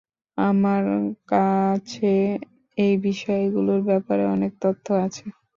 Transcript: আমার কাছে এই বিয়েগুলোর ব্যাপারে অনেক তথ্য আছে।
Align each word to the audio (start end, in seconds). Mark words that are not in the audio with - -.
আমার 0.37 0.83
কাছে 1.29 2.13
এই 2.77 2.93
বিয়েগুলোর 3.03 3.81
ব্যাপারে 3.89 4.23
অনেক 4.35 4.51
তথ্য 4.63 4.85
আছে। 5.05 5.25